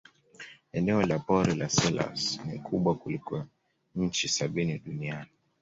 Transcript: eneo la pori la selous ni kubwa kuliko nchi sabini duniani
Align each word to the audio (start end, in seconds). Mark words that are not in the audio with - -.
eneo 0.77 1.01
la 1.09 1.17
pori 1.19 1.53
la 1.55 1.69
selous 1.69 2.39
ni 2.45 2.59
kubwa 2.59 2.95
kuliko 2.95 3.45
nchi 3.95 4.27
sabini 4.27 4.77
duniani 4.79 5.29